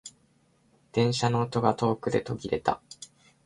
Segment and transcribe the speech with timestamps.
[0.93, 2.81] 電車の音が遠くで途切れた。